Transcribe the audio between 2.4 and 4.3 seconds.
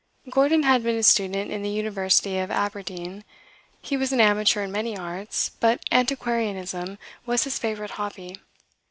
Aberdeen; he was an